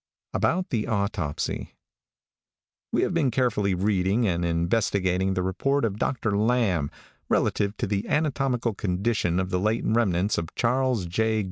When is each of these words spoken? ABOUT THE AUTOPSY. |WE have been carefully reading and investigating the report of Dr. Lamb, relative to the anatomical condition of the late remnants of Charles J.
ABOUT 0.33 0.71
THE 0.71 0.87
AUTOPSY. 0.87 1.75
|WE 2.91 3.01
have 3.03 3.13
been 3.13 3.29
carefully 3.29 3.75
reading 3.75 4.27
and 4.27 4.43
investigating 4.43 5.35
the 5.35 5.43
report 5.43 5.85
of 5.85 5.99
Dr. 5.99 6.35
Lamb, 6.35 6.89
relative 7.29 7.77
to 7.77 7.85
the 7.85 8.07
anatomical 8.07 8.73
condition 8.73 9.39
of 9.39 9.51
the 9.51 9.59
late 9.59 9.83
remnants 9.85 10.39
of 10.39 10.55
Charles 10.55 11.05
J. 11.05 11.39